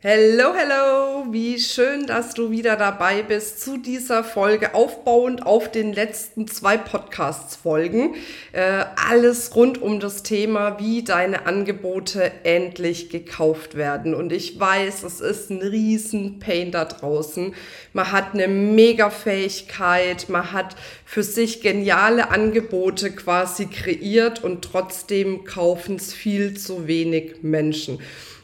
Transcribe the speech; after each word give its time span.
Hello, 0.00 0.54
hello! 0.54 1.26
Wie 1.32 1.58
schön, 1.58 2.06
dass 2.06 2.32
du 2.32 2.52
wieder 2.52 2.76
dabei 2.76 3.22
bist 3.22 3.60
zu 3.60 3.78
dieser 3.78 4.22
Folge, 4.22 4.72
aufbauend 4.72 5.44
auf 5.44 5.72
den 5.72 5.92
letzten 5.92 6.46
zwei 6.46 6.76
Podcasts-Folgen. 6.76 8.14
Äh, 8.52 8.84
alles 9.08 9.56
rund 9.56 9.82
um 9.82 9.98
das 9.98 10.22
Thema, 10.22 10.78
wie 10.78 11.02
deine 11.02 11.46
Angebote 11.46 12.30
endlich 12.44 13.10
gekauft 13.10 13.74
werden. 13.74 14.14
Und 14.14 14.32
ich 14.32 14.60
weiß, 14.60 15.02
es 15.02 15.20
ist 15.20 15.50
ein 15.50 15.62
riesen 15.62 16.38
Pain 16.38 16.70
da 16.70 16.84
draußen. 16.84 17.52
Man 17.92 18.12
hat 18.12 18.34
eine 18.34 18.46
Mega-Fähigkeit, 18.46 20.28
man 20.28 20.52
hat 20.52 20.76
für 21.04 21.24
sich 21.24 21.60
geniale 21.60 22.30
Angebote 22.30 23.10
quasi 23.10 23.66
kreiert 23.66 24.44
und 24.44 24.62
trotzdem 24.62 25.42
kaufen 25.42 25.96
es 25.96 26.14
viel 26.14 26.56
zu 26.56 26.86
wenig 26.86 27.42
Menschen. 27.42 27.98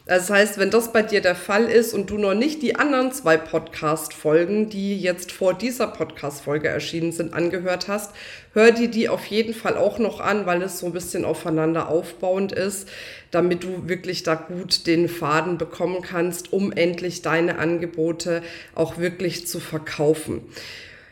Das 0.07 0.29
heißt, 0.29 0.59
wenn 0.59 0.69
das 0.69 0.93
bei 0.93 1.01
dir 1.01 1.19
der 1.19 1.33
Fall 1.33 1.65
ist 1.65 1.95
und 1.95 2.11
du 2.11 2.19
noch 2.19 2.35
nicht 2.35 2.61
die 2.61 2.75
anderen 2.75 3.11
zwei 3.11 3.37
Podcast-Folgen, 3.37 4.69
die 4.69 4.99
jetzt 4.99 5.31
vor 5.31 5.55
dieser 5.55 5.87
Podcast-Folge 5.87 6.67
erschienen 6.67 7.11
sind, 7.11 7.33
angehört 7.33 7.87
hast, 7.87 8.11
hör 8.53 8.71
dir 8.71 8.87
die 8.87 9.09
auf 9.09 9.25
jeden 9.25 9.55
Fall 9.55 9.75
auch 9.75 9.97
noch 9.97 10.19
an, 10.19 10.45
weil 10.45 10.61
es 10.61 10.77
so 10.77 10.85
ein 10.85 10.93
bisschen 10.93 11.25
aufeinander 11.25 11.89
aufbauend 11.89 12.51
ist, 12.51 12.87
damit 13.31 13.63
du 13.63 13.89
wirklich 13.89 14.21
da 14.21 14.35
gut 14.35 14.85
den 14.85 15.09
Faden 15.09 15.57
bekommen 15.57 16.03
kannst, 16.03 16.53
um 16.53 16.71
endlich 16.71 17.23
deine 17.23 17.57
Angebote 17.57 18.43
auch 18.75 18.99
wirklich 18.99 19.47
zu 19.47 19.59
verkaufen. 19.59 20.41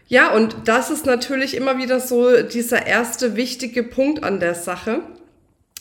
Ja, 0.08 0.32
und 0.32 0.56
das 0.66 0.92
ist 0.92 1.08
natürlich 1.08 1.56
immer 1.58 1.80
wieder 1.80 2.00
so 2.00 2.44
dieser 2.44 2.86
erste 2.86 3.36
wichtige 3.36 3.82
Punkt 3.82 4.24
an 4.24 4.40
der 4.40 4.54
Sache 4.54 5.02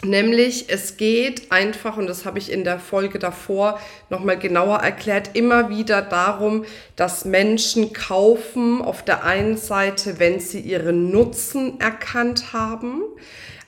Nämlich, 0.05 0.69
es 0.69 0.97
geht 0.97 1.53
einfach, 1.53 1.97
und 1.97 2.09
das 2.09 2.25
habe 2.25 2.41
ich 2.41 2.51
in 2.51 2.65
der 2.65 2.81
Folge 2.81 3.21
davor 3.21 3.79
nochmal 4.11 4.37
genauer 4.37 4.79
erklärt, 4.79 5.31
immer 5.35 5.69
wieder 5.69 6.03
darum, 6.03 6.65
dass 6.97 7.25
Menschen 7.25 7.93
kaufen 7.93 8.83
auf 8.83 9.05
der 9.05 9.23
einen 9.23 9.57
Seite, 9.57 10.19
wenn 10.19 10.41
sie 10.41 10.59
ihren 10.59 11.11
Nutzen 11.13 11.79
erkannt 11.79 12.53
haben. 12.53 13.03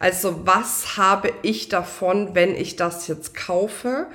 Also 0.01 0.45
was 0.45 0.97
habe 0.97 1.33
ich 1.43 1.69
davon, 1.69 2.35
wenn 2.35 2.57
ich 2.57 2.75
das 2.75 3.07
jetzt 3.07 3.37
kaufe? 3.37 4.09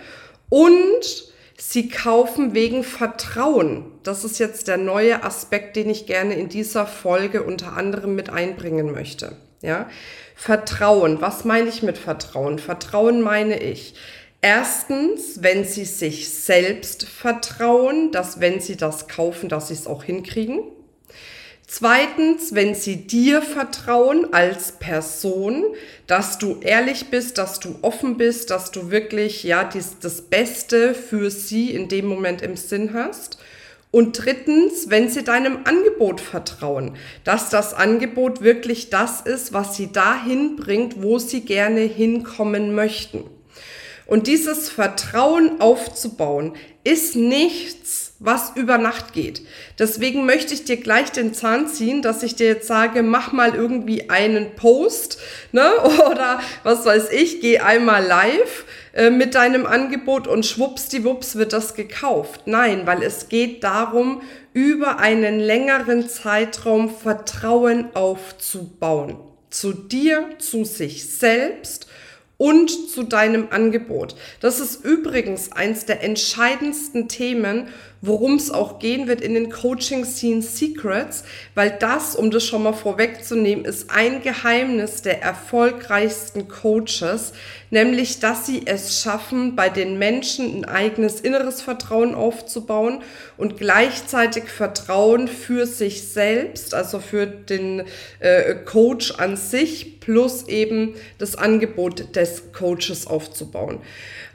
Und 0.49 1.33
sie 1.57 1.87
kaufen 1.87 2.53
wegen 2.53 2.83
Vertrauen. 2.83 3.85
Das 4.03 4.25
ist 4.25 4.39
jetzt 4.39 4.67
der 4.67 4.77
neue 4.77 5.23
Aspekt, 5.23 5.77
den 5.77 5.89
ich 5.89 6.05
gerne 6.05 6.33
in 6.33 6.49
dieser 6.49 6.85
Folge 6.85 7.43
unter 7.43 7.77
anderem 7.77 8.13
mit 8.13 8.29
einbringen 8.29 8.91
möchte. 8.91 9.37
Ja, 9.61 9.89
Vertrauen. 10.35 11.21
Was 11.21 11.43
meine 11.43 11.67
ich 11.69 11.83
mit 11.83 11.97
Vertrauen? 11.97 12.59
Vertrauen 12.59 13.21
meine 13.21 13.61
ich. 13.61 13.93
Erstens, 14.41 15.43
wenn 15.43 15.65
sie 15.65 15.83
sich 15.83 16.29
selbst 16.29 17.03
vertrauen, 17.03 18.13
dass 18.13 18.39
wenn 18.39 18.61
sie 18.61 18.77
das 18.77 19.09
kaufen, 19.09 19.49
dass 19.49 19.67
sie 19.67 19.73
es 19.73 19.85
auch 19.85 20.03
hinkriegen. 20.03 20.61
Zweitens, 21.67 22.55
wenn 22.55 22.73
sie 22.73 23.05
dir 23.05 23.41
vertrauen 23.41 24.33
als 24.33 24.71
Person, 24.71 25.65
dass 26.07 26.39
du 26.39 26.57
ehrlich 26.61 27.11
bist, 27.11 27.37
dass 27.37 27.59
du 27.59 27.77
offen 27.83 28.17
bist, 28.17 28.49
dass 28.49 28.71
du 28.71 28.89
wirklich 28.89 29.43
ja 29.43 29.65
dies, 29.65 29.97
das 29.99 30.21
Beste 30.21 30.95
für 30.95 31.29
sie 31.29 31.71
in 31.71 31.87
dem 31.89 32.07
Moment 32.07 32.41
im 32.41 32.55
Sinn 32.55 32.93
hast. 32.93 33.37
Und 33.91 34.23
drittens, 34.23 34.89
wenn 34.89 35.09
sie 35.09 35.23
deinem 35.23 35.59
Angebot 35.63 36.21
vertrauen, 36.21 36.95
dass 37.23 37.49
das 37.49 37.73
Angebot 37.73 38.41
wirklich 38.41 38.91
das 38.91 39.21
ist, 39.21 39.51
was 39.51 39.75
sie 39.75 39.91
dahin 39.91 40.55
bringt, 40.57 41.01
wo 41.01 41.17
sie 41.17 41.41
gerne 41.41 41.81
hinkommen 41.81 42.75
möchten. 42.75 43.23
Und 44.05 44.27
dieses 44.27 44.69
Vertrauen 44.69 45.59
aufzubauen, 45.61 46.53
ist 46.83 47.15
nichts, 47.15 48.13
was 48.19 48.53
über 48.55 48.77
Nacht 48.77 49.13
geht. 49.13 49.43
Deswegen 49.77 50.25
möchte 50.25 50.53
ich 50.53 50.65
dir 50.65 50.77
gleich 50.77 51.11
den 51.11 51.33
Zahn 51.33 51.67
ziehen, 51.67 52.01
dass 52.01 52.23
ich 52.23 52.35
dir 52.35 52.47
jetzt 52.47 52.67
sage, 52.67 53.03
mach 53.03 53.31
mal 53.31 53.53
irgendwie 53.53 54.09
einen 54.09 54.55
Post, 54.55 55.19
ne? 55.51 55.71
Oder 56.09 56.41
was 56.63 56.85
weiß 56.85 57.11
ich, 57.11 57.41
geh 57.41 57.59
einmal 57.59 58.03
live 58.03 58.65
äh, 58.99 59.11
mit 59.11 59.33
deinem 59.33 59.65
Angebot 59.65 60.27
und 60.27 60.45
schwuppsdiwupps 60.45 61.37
wird 61.37 61.53
das 61.53 61.73
gekauft. 61.73 62.41
Nein, 62.47 62.81
weil 62.85 63.01
es 63.01 63.29
geht 63.29 63.63
darum, 63.63 64.21
über 64.51 64.99
einen 64.99 65.39
längeren 65.39 66.09
Zeitraum 66.09 66.89
Vertrauen 66.93 67.95
aufzubauen. 67.95 69.17
Zu 69.49 69.71
dir, 69.71 70.25
zu 70.39 70.65
sich 70.65 71.09
selbst 71.09 71.87
und 72.35 72.69
zu 72.89 73.03
deinem 73.03 73.47
Angebot. 73.51 74.15
Das 74.41 74.59
ist 74.59 74.83
übrigens 74.83 75.53
eins 75.53 75.85
der 75.85 76.03
entscheidendsten 76.03 77.07
Themen, 77.07 77.69
worum 78.01 78.35
es 78.35 78.49
auch 78.51 78.79
gehen 78.79 79.07
wird 79.07 79.21
in 79.21 79.33
den 79.33 79.49
Coaching 79.49 80.05
Scene 80.05 80.41
Secrets, 80.41 81.23
weil 81.55 81.71
das, 81.71 82.15
um 82.15 82.31
das 82.31 82.45
schon 82.45 82.63
mal 82.63 82.73
vorwegzunehmen, 82.73 83.65
ist 83.65 83.89
ein 83.89 84.21
Geheimnis 84.21 85.01
der 85.01 85.21
erfolgreichsten 85.21 86.47
Coaches, 86.47 87.33
nämlich 87.69 88.19
dass 88.19 88.45
sie 88.45 88.63
es 88.65 89.01
schaffen, 89.01 89.55
bei 89.55 89.69
den 89.69 89.99
Menschen 89.99 90.63
ein 90.63 90.65
eigenes 90.65 91.19
inneres 91.19 91.61
Vertrauen 91.61 92.15
aufzubauen 92.15 93.01
und 93.37 93.57
gleichzeitig 93.57 94.45
Vertrauen 94.45 95.27
für 95.27 95.65
sich 95.65 96.07
selbst, 96.07 96.73
also 96.73 96.99
für 96.99 97.27
den 97.27 97.83
äh, 98.19 98.55
Coach 98.55 99.11
an 99.17 99.35
sich, 99.35 99.99
plus 99.99 100.47
eben 100.47 100.95
das 101.17 101.35
Angebot 101.35 102.15
des 102.15 102.51
Coaches 102.53 103.05
aufzubauen. 103.05 103.79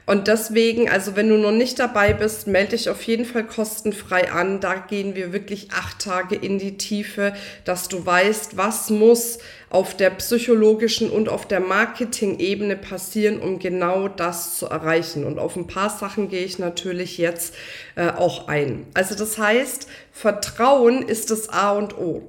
Und 0.05 0.27
deswegen, 0.27 0.87
also 0.87 1.15
wenn 1.15 1.29
du 1.29 1.37
noch 1.37 1.51
nicht 1.51 1.79
dabei 1.79 2.13
bist, 2.13 2.45
melde 2.45 2.71
dich 2.71 2.89
auf 2.89 3.01
jeden 3.03 3.25
Fall 3.25 3.43
kostenfrei 3.43 4.31
an. 4.31 4.59
Da 4.59 4.75
gehen 4.75 5.15
wir 5.15 5.33
wirklich 5.33 5.69
acht 5.71 5.99
Tage 5.99 6.35
in 6.35 6.59
die 6.59 6.77
Tiefe, 6.77 7.33
dass 7.63 7.87
du 7.87 8.05
weißt, 8.05 8.55
was 8.55 8.91
muss 8.91 9.39
auf 9.71 9.97
der 9.97 10.11
psychologischen 10.11 11.09
und 11.09 11.27
auf 11.27 11.47
der 11.47 11.59
Marketing-Ebene 11.59 12.75
passieren, 12.75 13.39
um 13.39 13.57
genau 13.57 14.07
das 14.07 14.57
zu 14.57 14.67
erreichen. 14.67 15.25
Und 15.25 15.39
auf 15.39 15.55
ein 15.55 15.67
paar 15.67 15.89
Sachen 15.89 16.29
gehe 16.29 16.45
ich 16.45 16.59
natürlich 16.59 17.17
jetzt 17.17 17.55
äh, 17.95 18.09
auch 18.09 18.47
ein. 18.47 18.85
Also 18.93 19.15
das 19.15 19.39
heißt, 19.39 19.87
Vertrauen 20.11 21.01
ist 21.01 21.31
das 21.31 21.49
A 21.49 21.71
und 21.71 21.97
O. 21.97 22.21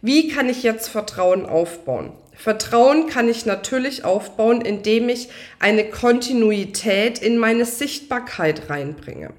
Wie 0.00 0.28
kann 0.28 0.48
ich 0.48 0.62
jetzt 0.62 0.88
Vertrauen 0.88 1.44
aufbauen? 1.44 2.12
Vertrauen 2.36 3.06
kann 3.06 3.28
ich 3.28 3.46
natürlich 3.46 4.04
aufbauen, 4.04 4.60
indem 4.60 5.08
ich 5.08 5.28
eine 5.58 5.84
Kontinuität 5.84 7.18
in 7.18 7.38
meine 7.38 7.64
Sichtbarkeit 7.64 8.68
reinbringe. 8.68 9.30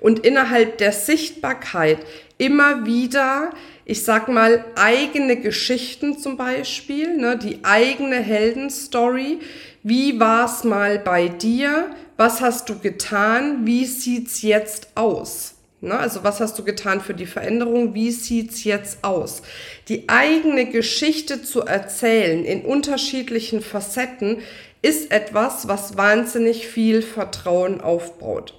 Und 0.00 0.20
innerhalb 0.20 0.78
der 0.78 0.92
Sichtbarkeit 0.92 1.98
immer 2.38 2.86
wieder, 2.86 3.50
ich 3.84 4.04
sag 4.04 4.28
mal, 4.28 4.64
eigene 4.76 5.36
Geschichten 5.36 6.18
zum 6.18 6.36
Beispiel, 6.36 7.16
ne, 7.16 7.36
die 7.36 7.60
eigene 7.64 8.16
Heldenstory. 8.16 9.40
Wie 9.82 10.18
war's 10.20 10.64
mal 10.64 10.98
bei 10.98 11.28
dir? 11.28 11.94
Was 12.16 12.40
hast 12.40 12.68
du 12.68 12.78
getan? 12.78 13.66
Wie 13.66 13.84
sieht's 13.84 14.42
jetzt 14.42 14.88
aus? 14.94 15.55
Ne? 15.80 15.96
Also 15.98 16.24
was 16.24 16.40
hast 16.40 16.58
du 16.58 16.64
getan 16.64 17.00
für 17.00 17.14
die 17.14 17.26
Veränderung? 17.26 17.94
Wie 17.94 18.10
sieht's 18.10 18.64
jetzt 18.64 19.04
aus? 19.04 19.42
Die 19.88 20.08
eigene 20.08 20.66
Geschichte 20.66 21.42
zu 21.42 21.62
erzählen 21.62 22.44
in 22.44 22.62
unterschiedlichen 22.62 23.60
Facetten 23.60 24.38
ist 24.82 25.10
etwas, 25.10 25.68
was 25.68 25.96
wahnsinnig 25.96 26.68
viel 26.68 27.02
Vertrauen 27.02 27.80
aufbaut. 27.80 28.54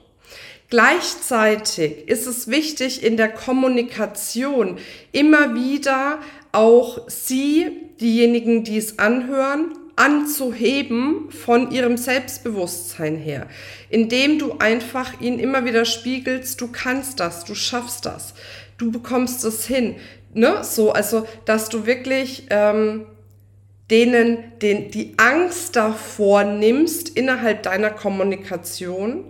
Gleichzeitig 0.70 2.10
ist 2.10 2.28
es 2.28 2.50
wichtig, 2.50 3.02
in 3.02 3.16
der 3.16 3.30
Kommunikation 3.30 4.78
immer 5.14 5.56
wieder 5.56 6.20
auch 6.52 7.08
Sie, 7.08 7.68
diejenigen, 8.02 8.66
die 8.66 8.78
es 8.78 9.00
anhören, 9.00 9.72
anzuheben 9.98 11.30
von 11.32 11.72
ihrem 11.72 11.98
Selbstbewusstsein 11.98 13.18
her, 13.18 13.48
indem 13.90 14.40
du 14.40 14.60
einfach 14.60 15.20
ihnen 15.20 15.40
immer 15.40 15.66
wieder 15.66 15.84
spiegelst, 15.86 16.62
du 16.62 16.70
kannst 16.72 17.20
das, 17.20 17.44
du 17.44 17.56
schaffst 17.56 18.06
das, 18.06 18.34
du 18.78 18.92
bekommst 18.92 19.44
es 19.44 19.66
hin, 19.66 19.96
ne? 20.34 20.64
So, 20.64 20.92
also, 20.92 21.28
dass 21.46 21.68
du 21.70 21.86
wirklich 21.86 22.46
ähm, 22.52 23.08
denen 23.90 24.38
den, 24.62 24.92
die 24.92 25.14
Angst 25.18 25.76
davor 25.76 26.44
nimmst 26.44 27.10
innerhalb 27.10 27.64
deiner 27.64 27.90
Kommunikation, 27.90 29.26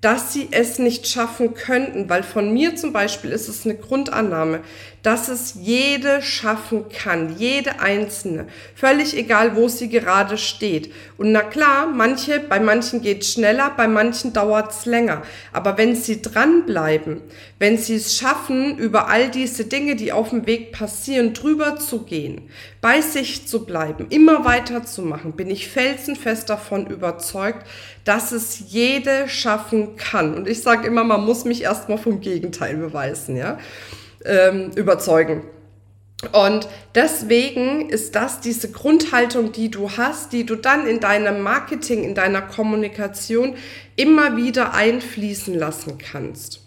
dass 0.00 0.32
sie 0.32 0.48
es 0.52 0.78
nicht 0.78 1.08
schaffen 1.08 1.54
könnten, 1.54 2.08
weil 2.08 2.22
von 2.22 2.52
mir 2.52 2.76
zum 2.76 2.92
Beispiel 2.92 3.32
ist 3.32 3.48
es 3.48 3.64
eine 3.64 3.74
Grundannahme, 3.74 4.60
dass 5.02 5.28
es 5.28 5.54
jede 5.60 6.22
schaffen 6.22 6.88
kann, 6.88 7.36
jede 7.38 7.80
einzelne, 7.80 8.46
völlig 8.74 9.16
egal, 9.16 9.56
wo 9.56 9.68
sie 9.68 9.88
gerade 9.88 10.38
steht. 10.38 10.92
Und 11.16 11.32
na 11.32 11.42
klar, 11.42 11.86
manche, 11.86 12.40
bei 12.40 12.60
manchen 12.60 13.00
geht 13.00 13.24
schneller, 13.24 13.72
bei 13.76 13.88
manchen 13.88 14.32
dauert 14.32 14.72
es 14.72 14.86
länger. 14.86 15.22
Aber 15.52 15.78
wenn 15.78 15.96
sie 15.96 16.20
dranbleiben, 16.20 17.20
wenn 17.58 17.78
sie 17.78 17.94
es 17.94 18.16
schaffen, 18.16 18.76
über 18.78 19.08
all 19.08 19.30
diese 19.30 19.64
Dinge, 19.64 19.96
die 19.96 20.12
auf 20.12 20.30
dem 20.30 20.46
Weg 20.46 20.72
passieren, 20.72 21.32
drüber 21.32 21.78
zu 21.78 22.04
gehen, 22.04 22.50
bei 22.80 23.00
sich 23.00 23.46
zu 23.46 23.64
bleiben, 23.64 24.06
immer 24.10 24.44
weiterzumachen, 24.44 25.32
bin 25.32 25.50
ich 25.50 25.68
felsenfest 25.68 26.50
davon 26.50 26.86
überzeugt, 26.86 27.66
dass 28.08 28.32
es 28.32 28.62
jede 28.68 29.28
schaffen 29.28 29.96
kann. 29.96 30.34
Und 30.34 30.48
ich 30.48 30.62
sage 30.62 30.86
immer, 30.86 31.04
man 31.04 31.24
muss 31.24 31.44
mich 31.44 31.62
erstmal 31.62 31.98
vom 31.98 32.20
Gegenteil 32.20 32.76
beweisen, 32.76 33.36
ja 33.36 33.58
ähm, 34.24 34.70
überzeugen. 34.74 35.42
Und 36.32 36.66
deswegen 36.96 37.90
ist 37.90 38.16
das 38.16 38.40
diese 38.40 38.72
Grundhaltung, 38.72 39.52
die 39.52 39.70
du 39.70 39.90
hast, 39.96 40.32
die 40.32 40.44
du 40.44 40.56
dann 40.56 40.86
in 40.86 40.98
deinem 40.98 41.42
Marketing, 41.42 42.02
in 42.02 42.16
deiner 42.16 42.42
Kommunikation 42.42 43.54
immer 43.94 44.36
wieder 44.36 44.74
einfließen 44.74 45.54
lassen 45.54 45.98
kannst. 45.98 46.62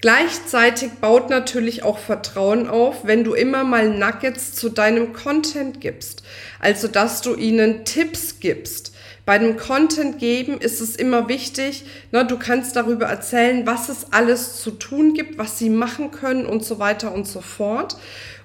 Gleichzeitig 0.00 0.90
baut 1.00 1.30
natürlich 1.30 1.84
auch 1.84 1.98
Vertrauen 1.98 2.68
auf, 2.68 3.04
wenn 3.06 3.24
du 3.24 3.34
immer 3.34 3.62
mal 3.62 3.88
Nuggets 3.88 4.52
zu 4.52 4.68
deinem 4.68 5.12
Content 5.12 5.80
gibst. 5.80 6.22
Also, 6.60 6.88
dass 6.88 7.22
du 7.22 7.34
ihnen 7.34 7.84
Tipps 7.84 8.40
gibst, 8.40 8.95
bei 9.26 9.38
dem 9.38 9.56
Content 9.56 10.20
geben 10.20 10.58
ist 10.60 10.80
es 10.80 10.94
immer 10.94 11.28
wichtig, 11.28 11.84
ne, 12.12 12.24
du 12.24 12.38
kannst 12.38 12.76
darüber 12.76 13.06
erzählen, 13.06 13.66
was 13.66 13.88
es 13.88 14.12
alles 14.12 14.62
zu 14.62 14.70
tun 14.70 15.14
gibt, 15.14 15.36
was 15.36 15.58
sie 15.58 15.68
machen 15.68 16.12
können 16.12 16.46
und 16.46 16.64
so 16.64 16.78
weiter 16.78 17.12
und 17.12 17.26
so 17.26 17.40
fort. 17.40 17.96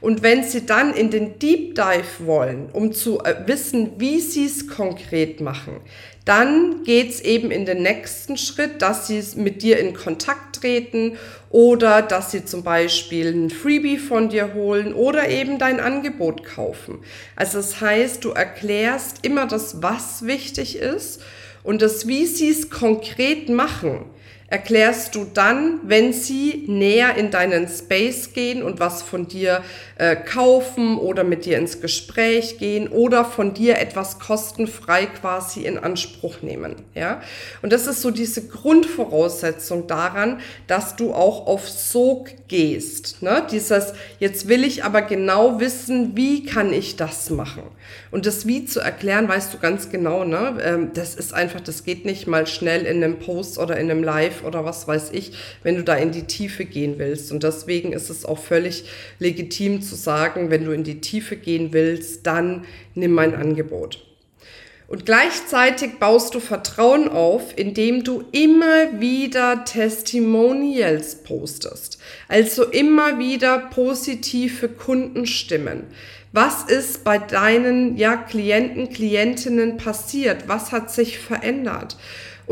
Und 0.01 0.23
wenn 0.23 0.43
Sie 0.43 0.65
dann 0.65 0.95
in 0.95 1.11
den 1.11 1.37
Deep 1.37 1.75
Dive 1.75 2.25
wollen, 2.25 2.69
um 2.73 2.91
zu 2.91 3.19
äh, 3.23 3.35
wissen, 3.45 3.91
wie 3.99 4.19
Sie 4.19 4.45
es 4.45 4.67
konkret 4.67 5.41
machen, 5.41 5.79
dann 6.25 6.83
geht's 6.83 7.19
eben 7.19 7.50
in 7.50 7.65
den 7.65 7.81
nächsten 7.81 8.38
Schritt, 8.38 8.81
dass 8.81 9.07
sie 9.07 9.23
mit 9.35 9.63
dir 9.63 9.79
in 9.79 9.94
Kontakt 9.94 10.57
treten 10.57 11.18
oder 11.50 12.01
dass 12.01 12.31
sie 12.31 12.45
zum 12.45 12.63
Beispiel 12.63 13.33
ein 13.33 13.50
Freebie 13.50 13.97
von 13.97 14.29
dir 14.29 14.53
holen 14.53 14.94
oder 14.94 15.29
eben 15.29 15.57
dein 15.57 15.79
Angebot 15.79 16.44
kaufen. 16.44 17.00
Also 17.35 17.57
das 17.57 17.81
heißt, 17.81 18.23
du 18.23 18.29
erklärst 18.29 19.25
immer 19.25 19.47
das, 19.47 19.81
was 19.81 20.25
wichtig 20.25 20.77
ist 20.77 21.21
und 21.63 21.81
das, 21.81 22.07
wie 22.07 22.25
sie 22.27 22.50
es 22.50 22.69
konkret 22.69 23.50
machen 23.50 24.06
erklärst 24.51 25.15
du 25.15 25.25
dann, 25.33 25.80
wenn 25.83 26.12
sie 26.12 26.65
näher 26.68 27.15
in 27.15 27.31
deinen 27.31 27.69
Space 27.69 28.33
gehen 28.33 28.63
und 28.63 28.81
was 28.81 29.01
von 29.01 29.30
dir 29.30 29.63
äh, 29.98 30.18
kaufen 30.18 30.98
oder 30.98 31.24
mit 31.24 31.45
dir 31.45 31.57
ins 31.57 31.80
Gespräch 31.80 32.57
gehen 32.57 32.89
oder 32.89 33.24
von 33.24 33.53
dir 33.53 33.80
etwas 33.80 34.19
kostenfrei 34.19 35.06
quasi 35.06 35.62
in 35.62 35.77
Anspruch 35.77 36.42
nehmen. 36.42 36.75
Ja? 36.94 37.21
Und 37.62 37.71
das 37.71 37.88
ist 37.88 38.01
so 38.01 38.12
diese 38.12 38.45
Grundvoraussetzung 38.45 39.88
daran, 39.88 40.42
dass 40.68 40.98
du 40.98 41.13
auch 41.13 41.48
auf 41.48 41.69
Sog 41.69 42.30
gehst. 42.50 43.21
Ne? 43.21 43.48
Dieses, 43.50 43.94
jetzt 44.19 44.50
will 44.50 44.65
ich 44.65 44.83
aber 44.83 45.01
genau 45.01 45.62
wissen, 45.62 46.18
wie 46.18 46.45
kann 46.45 46.74
ich 46.74 46.98
das 46.98 47.30
machen? 47.30 47.63
Und 48.12 48.25
das 48.25 48.45
Wie 48.45 48.65
zu 48.65 48.81
erklären, 48.81 49.30
weißt 49.30 49.53
du 49.53 49.57
ganz 49.57 49.89
genau, 49.89 50.25
ne? 50.25 50.57
Ähm, 50.62 50.92
das 50.94 51.15
ist 51.15 51.33
einfach, 51.33 51.62
das 51.62 51.86
geht 51.86 52.06
nicht 52.06 52.27
mal 52.27 52.45
schnell 52.45 52.86
in 52.86 53.03
einem 53.03 53.19
Post 53.19 53.57
oder 53.57 53.77
in 53.77 53.89
einem 53.89 54.03
Live 54.03 54.40
oder 54.45 54.65
was 54.65 54.88
weiß 54.88 55.11
ich, 55.13 55.33
wenn 55.63 55.75
du 55.75 55.83
da 55.83 55.95
in 55.95 56.11
die 56.11 56.23
Tiefe 56.23 56.65
gehen 56.65 56.97
willst. 56.97 57.31
Und 57.31 57.43
deswegen 57.43 57.93
ist 57.93 58.09
es 58.09 58.25
auch 58.25 58.39
völlig 58.39 58.85
legitim 59.19 59.81
zu 59.81 59.95
sagen, 59.95 60.49
wenn 60.49 60.65
du 60.65 60.71
in 60.71 60.83
die 60.83 61.01
Tiefe 61.01 61.35
gehen 61.35 61.73
willst, 61.73 62.25
dann 62.27 62.65
nimm 62.95 63.13
mein 63.13 63.35
Angebot. 63.35 64.05
Und 64.91 65.05
gleichzeitig 65.05 65.99
baust 65.99 66.35
du 66.35 66.41
Vertrauen 66.41 67.07
auf, 67.07 67.57
indem 67.57 68.03
du 68.03 68.25
immer 68.33 68.99
wieder 68.99 69.63
Testimonials 69.63 71.23
postest. 71.23 71.97
Also 72.27 72.65
immer 72.65 73.17
wieder 73.17 73.57
positive 73.57 74.67
Kundenstimmen. 74.67 75.83
Was 76.33 76.63
ist 76.63 77.05
bei 77.05 77.19
deinen 77.19 77.95
ja, 77.95 78.17
Klienten, 78.17 78.89
Klientinnen 78.89 79.77
passiert? 79.77 80.49
Was 80.49 80.73
hat 80.73 80.91
sich 80.91 81.19
verändert? 81.19 81.95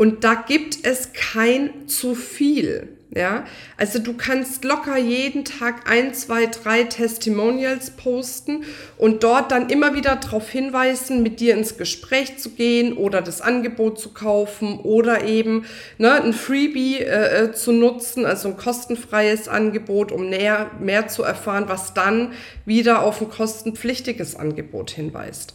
Und 0.00 0.24
da 0.24 0.32
gibt 0.32 0.86
es 0.86 1.12
kein 1.12 1.86
zu 1.86 2.14
viel. 2.14 2.88
Ja, 3.14 3.44
also 3.76 3.98
du 3.98 4.14
kannst 4.14 4.64
locker 4.64 4.96
jeden 4.96 5.44
Tag 5.44 5.90
ein, 5.90 6.14
zwei, 6.14 6.46
drei 6.46 6.84
Testimonials 6.84 7.90
posten 7.90 8.64
und 8.96 9.22
dort 9.24 9.52
dann 9.52 9.68
immer 9.68 9.94
wieder 9.94 10.16
darauf 10.16 10.48
hinweisen, 10.48 11.22
mit 11.22 11.38
dir 11.40 11.54
ins 11.54 11.76
Gespräch 11.76 12.38
zu 12.38 12.50
gehen 12.50 12.94
oder 12.94 13.20
das 13.20 13.42
Angebot 13.42 14.00
zu 14.00 14.14
kaufen 14.14 14.78
oder 14.78 15.24
eben 15.24 15.66
ne, 15.98 16.12
ein 16.12 16.32
Freebie 16.32 17.00
äh, 17.00 17.44
äh 17.44 17.52
zu 17.52 17.72
nutzen, 17.72 18.24
also 18.24 18.48
ein 18.48 18.56
kostenfreies 18.56 19.48
Angebot, 19.48 20.12
um 20.12 20.30
näher, 20.30 20.70
mehr 20.80 21.08
zu 21.08 21.24
erfahren, 21.24 21.64
was 21.66 21.92
dann 21.92 22.32
wieder 22.64 23.02
auf 23.02 23.20
ein 23.20 23.28
kostenpflichtiges 23.28 24.34
Angebot 24.34 24.92
hinweist. 24.92 25.52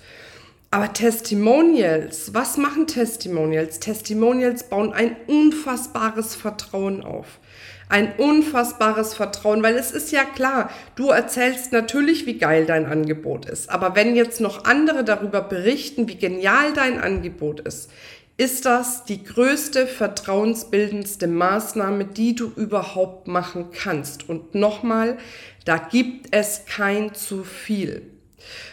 Aber 0.75 0.91
Testimonials, 0.91 2.33
was 2.33 2.57
machen 2.57 2.85
Testimonials? 2.85 3.79
Testimonials 3.79 4.63
bauen 4.63 4.91
ein 4.91 5.15
unfassbares 5.25 6.35
Vertrauen 6.35 7.01
auf. 7.01 7.39
Ein 7.87 8.13
unfassbares 8.17 9.13
Vertrauen, 9.13 9.63
weil 9.63 9.75
es 9.77 9.91
ist 9.91 10.11
ja 10.11 10.25
klar, 10.25 10.69
du 10.97 11.11
erzählst 11.11 11.71
natürlich, 11.71 12.25
wie 12.25 12.37
geil 12.37 12.65
dein 12.65 12.87
Angebot 12.87 13.45
ist. 13.45 13.69
Aber 13.69 13.95
wenn 13.95 14.17
jetzt 14.17 14.41
noch 14.41 14.65
andere 14.65 15.05
darüber 15.05 15.39
berichten, 15.39 16.09
wie 16.09 16.17
genial 16.17 16.73
dein 16.73 16.99
Angebot 16.99 17.61
ist, 17.61 17.89
ist 18.35 18.65
das 18.65 19.05
die 19.05 19.23
größte 19.23 19.87
vertrauensbildendste 19.87 21.27
Maßnahme, 21.27 22.03
die 22.03 22.35
du 22.35 22.51
überhaupt 22.53 23.29
machen 23.29 23.67
kannst. 23.71 24.27
Und 24.27 24.55
nochmal, 24.55 25.19
da 25.63 25.77
gibt 25.77 26.35
es 26.35 26.65
kein 26.65 27.15
zu 27.15 27.45
viel. 27.45 28.11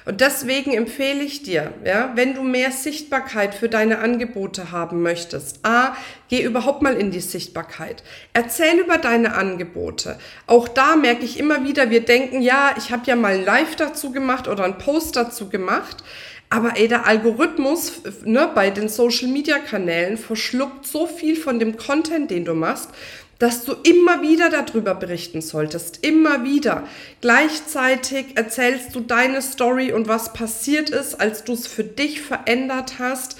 Und 0.04 0.20
deswegen 0.20 0.72
empfehle 0.72 1.22
ich 1.22 1.42
dir, 1.42 1.72
ja, 1.84 2.12
wenn 2.14 2.34
du 2.34 2.42
mehr 2.42 2.72
Sichtbarkeit 2.72 3.54
für 3.54 3.68
deine 3.68 3.98
Angebote 3.98 4.72
haben 4.72 5.02
möchtest, 5.02 5.60
a, 5.64 5.96
geh 6.28 6.42
überhaupt 6.42 6.82
mal 6.82 6.96
in 6.96 7.10
die 7.10 7.20
Sichtbarkeit. 7.20 8.02
Erzähl 8.32 8.78
über 8.80 8.98
deine 8.98 9.34
Angebote. 9.34 10.18
Auch 10.46 10.68
da 10.68 10.96
merke 10.96 11.24
ich 11.24 11.38
immer 11.38 11.64
wieder, 11.64 11.90
wir 11.90 12.04
denken, 12.04 12.42
ja, 12.42 12.74
ich 12.76 12.90
habe 12.90 13.02
ja 13.06 13.16
mal 13.16 13.34
ein 13.34 13.44
Live 13.44 13.76
dazu 13.76 14.10
gemacht 14.10 14.48
oder 14.48 14.64
ein 14.64 14.78
Post 14.78 15.16
dazu 15.16 15.48
gemacht. 15.48 16.02
Aber 16.50 16.76
ey, 16.76 16.86
der 16.86 17.06
Algorithmus 17.06 18.02
ne, 18.24 18.50
bei 18.54 18.68
den 18.68 18.90
Social-Media-Kanälen 18.90 20.18
verschluckt 20.18 20.86
so 20.86 21.06
viel 21.06 21.34
von 21.34 21.58
dem 21.58 21.78
Content, 21.78 22.30
den 22.30 22.44
du 22.44 22.52
machst 22.52 22.90
dass 23.38 23.64
du 23.64 23.72
immer 23.82 24.22
wieder 24.22 24.50
darüber 24.50 24.94
berichten 24.94 25.40
solltest, 25.40 26.04
immer 26.04 26.44
wieder. 26.44 26.86
Gleichzeitig 27.20 28.36
erzählst 28.36 28.94
du 28.94 29.00
deine 29.00 29.42
Story 29.42 29.92
und 29.92 30.08
was 30.08 30.32
passiert 30.32 30.90
ist, 30.90 31.20
als 31.20 31.44
du 31.44 31.52
es 31.54 31.66
für 31.66 31.84
dich 31.84 32.20
verändert 32.20 32.98
hast 32.98 33.36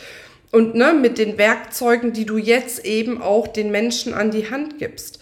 und 0.51 0.75
ne, 0.75 0.93
mit 0.93 1.19
den 1.19 1.39
Werkzeugen, 1.39 2.13
die 2.13 2.27
du 2.27 2.37
jetzt 2.37 2.85
eben 2.85 3.21
auch 3.21 3.47
den 3.47 3.71
Menschen 3.71 4.13
an 4.13 4.31
die 4.31 4.51
Hand 4.51 4.79
gibst. 4.79 5.21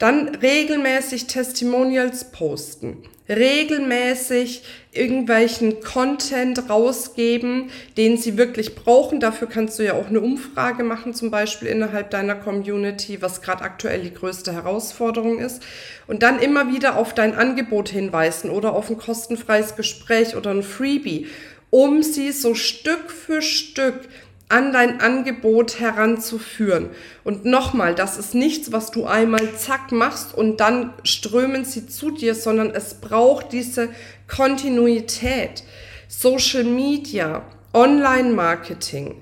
Dann 0.00 0.34
regelmäßig 0.34 1.28
Testimonials 1.28 2.32
posten 2.32 3.04
regelmäßig 3.30 4.62
irgendwelchen 4.92 5.80
Content 5.80 6.68
rausgeben, 6.68 7.70
den 7.96 8.16
sie 8.16 8.36
wirklich 8.36 8.74
brauchen. 8.74 9.20
Dafür 9.20 9.48
kannst 9.48 9.78
du 9.78 9.84
ja 9.84 9.94
auch 9.94 10.08
eine 10.08 10.20
Umfrage 10.20 10.82
machen, 10.82 11.14
zum 11.14 11.30
Beispiel 11.30 11.68
innerhalb 11.68 12.10
deiner 12.10 12.34
Community, 12.34 13.22
was 13.22 13.40
gerade 13.40 13.62
aktuell 13.62 14.00
die 14.00 14.12
größte 14.12 14.52
Herausforderung 14.52 15.38
ist. 15.38 15.62
Und 16.08 16.24
dann 16.24 16.40
immer 16.40 16.72
wieder 16.72 16.96
auf 16.96 17.14
dein 17.14 17.34
Angebot 17.34 17.88
hinweisen 17.88 18.50
oder 18.50 18.74
auf 18.74 18.90
ein 18.90 18.98
kostenfreies 18.98 19.76
Gespräch 19.76 20.34
oder 20.34 20.50
ein 20.50 20.64
Freebie, 20.64 21.28
um 21.70 22.02
sie 22.02 22.32
so 22.32 22.56
Stück 22.56 23.12
für 23.12 23.42
Stück 23.42 24.08
an 24.50 24.72
dein 24.72 25.00
Angebot 25.00 25.80
heranzuführen. 25.80 26.90
Und 27.24 27.44
nochmal, 27.44 27.94
das 27.94 28.18
ist 28.18 28.34
nichts, 28.34 28.72
was 28.72 28.90
du 28.90 29.06
einmal 29.06 29.54
zack 29.56 29.92
machst 29.92 30.34
und 30.34 30.58
dann 30.58 30.92
strömen 31.04 31.64
sie 31.64 31.86
zu 31.86 32.10
dir, 32.10 32.34
sondern 32.34 32.70
es 32.70 32.94
braucht 32.94 33.52
diese 33.52 33.88
Kontinuität. 34.28 35.64
Social 36.08 36.64
Media, 36.64 37.44
Online-Marketing, 37.72 39.14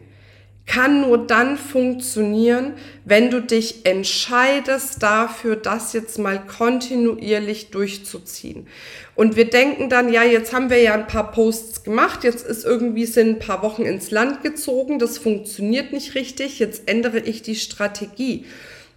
kann 0.68 1.00
nur 1.00 1.26
dann 1.26 1.56
funktionieren, 1.56 2.75
wenn 3.06 3.30
du 3.30 3.40
dich 3.40 3.87
entscheidest 3.87 5.02
dafür, 5.02 5.56
das 5.56 5.94
jetzt 5.94 6.18
mal 6.18 6.38
kontinuierlich 6.38 7.70
durchzuziehen. 7.70 8.66
Und 9.14 9.34
wir 9.34 9.48
denken 9.48 9.88
dann, 9.88 10.12
ja, 10.12 10.22
jetzt 10.22 10.52
haben 10.52 10.68
wir 10.68 10.80
ja 10.80 10.92
ein 10.92 11.06
paar 11.06 11.32
Posts 11.32 11.82
gemacht, 11.84 12.22
jetzt 12.22 12.46
ist 12.46 12.64
irgendwie 12.64 13.06
sind 13.06 13.28
ein 13.28 13.38
paar 13.38 13.62
Wochen 13.62 13.82
ins 13.82 14.10
Land 14.10 14.42
gezogen, 14.42 14.98
das 14.98 15.16
funktioniert 15.16 15.92
nicht 15.92 16.14
richtig, 16.14 16.58
jetzt 16.58 16.87
ändere 16.87 17.18
ich 17.18 17.40
die 17.42 17.56
Strategie. 17.56 18.44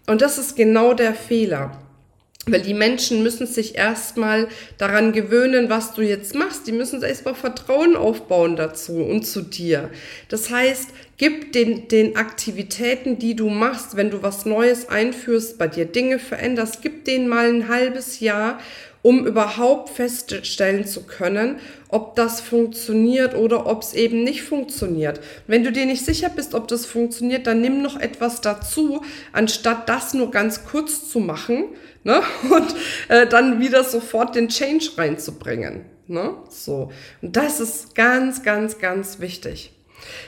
Und 0.07 0.21
das 0.21 0.37
ist 0.37 0.57
genau 0.57 0.93
der 0.93 1.13
Fehler. 1.13 1.71
Weil 2.47 2.61
die 2.61 2.73
Menschen 2.73 3.21
müssen 3.21 3.45
sich 3.45 3.75
erstmal 3.75 4.47
daran 4.79 5.11
gewöhnen, 5.13 5.69
was 5.69 5.93
du 5.93 6.01
jetzt 6.01 6.33
machst. 6.33 6.65
Die 6.65 6.71
müssen 6.71 7.03
erstmal 7.03 7.35
Vertrauen 7.35 7.95
aufbauen 7.95 8.55
dazu 8.55 8.93
und 8.93 9.27
zu 9.27 9.43
dir. 9.43 9.91
Das 10.27 10.49
heißt, 10.49 10.89
gib 11.17 11.51
den, 11.53 11.87
den 11.87 12.15
Aktivitäten, 12.15 13.19
die 13.19 13.35
du 13.35 13.49
machst, 13.49 13.95
wenn 13.95 14.09
du 14.09 14.23
was 14.23 14.45
Neues 14.45 14.89
einführst, 14.89 15.59
bei 15.59 15.67
dir 15.67 15.85
Dinge 15.85 16.17
veränderst, 16.17 16.81
gib 16.81 17.05
denen 17.05 17.27
mal 17.27 17.47
ein 17.47 17.67
halbes 17.67 18.19
Jahr 18.21 18.59
um 19.03 19.25
überhaupt 19.25 19.89
feststellen 19.89 20.85
zu 20.85 21.03
können, 21.03 21.55
ob 21.89 22.15
das 22.15 22.39
funktioniert 22.39 23.35
oder 23.35 23.65
ob 23.65 23.81
es 23.81 23.93
eben 23.93 24.23
nicht 24.23 24.43
funktioniert. 24.43 25.19
Wenn 25.47 25.63
du 25.63 25.71
dir 25.71 25.85
nicht 25.85 26.05
sicher 26.05 26.29
bist, 26.29 26.53
ob 26.53 26.67
das 26.67 26.85
funktioniert, 26.85 27.47
dann 27.47 27.61
nimm 27.61 27.81
noch 27.81 27.99
etwas 27.99 28.41
dazu, 28.41 29.01
anstatt 29.31 29.89
das 29.89 30.13
nur 30.13 30.29
ganz 30.29 30.65
kurz 30.65 31.09
zu 31.09 31.19
machen 31.19 31.65
ne? 32.03 32.21
und 32.49 32.75
äh, 33.07 33.27
dann 33.27 33.59
wieder 33.59 33.83
sofort 33.83 34.35
den 34.35 34.49
Change 34.49 34.91
reinzubringen. 34.97 35.85
Ne? 36.07 36.35
So. 36.49 36.91
Und 37.21 37.35
das 37.35 37.59
ist 37.59 37.95
ganz, 37.95 38.43
ganz, 38.43 38.79
ganz 38.79 39.19
wichtig. 39.19 39.71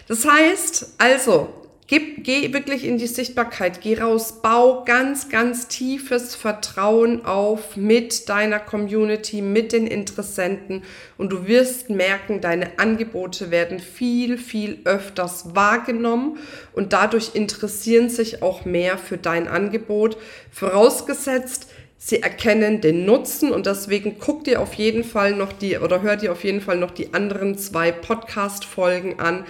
Das 0.08 0.26
heißt, 0.26 0.96
also, 0.98 1.63
Gib, 1.86 2.24
geh 2.24 2.54
wirklich 2.54 2.86
in 2.86 2.98
die 2.98 3.08
Sichtbarkeit, 3.08 3.82
geh 3.82 4.00
raus, 4.00 4.42
bau 4.42 4.86
ganz, 4.86 5.28
ganz 5.28 5.68
tiefes 5.68 6.34
Vertrauen 6.34 7.26
auf 7.26 7.76
mit 7.76 8.30
deiner 8.30 8.60
Community, 8.60 9.42
mit 9.42 9.74
den 9.74 9.86
Interessenten. 9.86 10.84
Und 11.18 11.34
du 11.34 11.46
wirst 11.46 11.90
merken, 11.90 12.40
deine 12.40 12.80
Angebote 12.80 13.52
werden 13.52 13.80
viel, 13.80 14.38
viel 14.38 14.80
öfters 14.86 15.56
wahrgenommen. 15.56 16.38
Und 16.72 16.94
dadurch 16.94 17.36
interessieren 17.36 18.10
sich 18.10 18.42
auch 18.42 18.64
mehr 18.64 18.98
für 18.98 19.18
dein 19.18 19.50
Angebot. 19.50 20.16
Vorausgesetzt, 20.52 21.68
sie 21.98 22.22
erkennen 22.22 22.80
den 22.80 23.06
Nutzen. 23.06 23.52
Und 23.52 23.66
deswegen 23.66 24.20
guck 24.20 24.46
dir 24.46 24.62
auf 24.62 24.74
jeden 24.76 25.04
Fall 25.04 25.34
noch 25.34 25.52
die 25.52 25.78
oder 25.78 26.02
hör 26.02 26.16
dir 26.16 26.32
auf 26.32 26.46
jeden 26.46 26.62
Fall 26.62 26.78
noch 26.78 26.92
die 26.92 27.14
anderen 27.14 27.58
zwei 27.58 27.92
Podcast-Folgen 27.92 29.20
an 29.20 29.44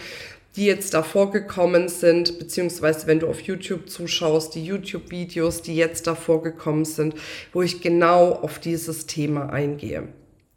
die 0.55 0.65
jetzt 0.65 0.93
davor 0.93 1.31
gekommen 1.31 1.89
sind, 1.89 2.39
beziehungsweise 2.39 3.07
wenn 3.07 3.19
du 3.19 3.27
auf 3.27 3.41
YouTube 3.41 3.89
zuschaust, 3.89 4.55
die 4.55 4.65
YouTube-Videos, 4.65 5.61
die 5.61 5.75
jetzt 5.75 6.07
davor 6.07 6.43
gekommen 6.43 6.85
sind, 6.85 7.15
wo 7.51 7.61
ich 7.61 7.81
genau 7.81 8.33
auf 8.33 8.59
dieses 8.59 9.07
Thema 9.07 9.49
eingehe. 9.49 10.07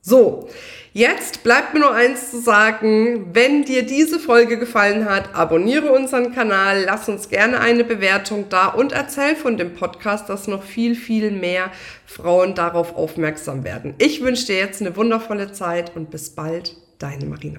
So, 0.09 0.49
jetzt 0.93 1.43
bleibt 1.43 1.75
mir 1.75 1.81
nur 1.81 1.93
eins 1.93 2.31
zu 2.31 2.41
sagen. 2.41 3.31
Wenn 3.33 3.65
dir 3.65 3.85
diese 3.85 4.21
Folge 4.21 4.57
gefallen 4.57 5.05
hat, 5.05 5.35
abonniere 5.35 5.91
unseren 5.91 6.33
Kanal, 6.33 6.85
lass 6.85 7.09
uns 7.09 7.29
gerne 7.29 7.59
eine 7.59 7.83
Bewertung 7.83 8.45
da 8.49 8.69
und 8.69 8.93
erzähl 8.93 9.35
von 9.35 9.57
dem 9.57 9.75
Podcast, 9.75 10.29
dass 10.29 10.47
noch 10.47 10.63
viel, 10.63 10.95
viel 10.95 11.33
mehr 11.33 11.73
Frauen 12.05 12.55
darauf 12.55 12.95
aufmerksam 12.95 13.65
werden. 13.65 13.95
Ich 13.99 14.23
wünsche 14.23 14.47
dir 14.47 14.59
jetzt 14.59 14.81
eine 14.81 14.95
wundervolle 14.95 15.51
Zeit 15.51 15.97
und 15.97 16.13
bis 16.13 16.31
bald, 16.31 16.77
deine 17.01 17.27
Marina. 17.27 17.59